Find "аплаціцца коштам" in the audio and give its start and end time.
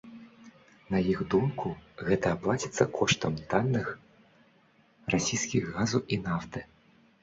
2.37-3.33